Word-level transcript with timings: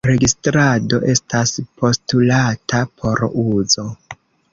Registrado 0.09 0.99
estas 1.13 1.53
postulata 1.83 2.81
por 3.03 3.23
uzo. 3.43 3.87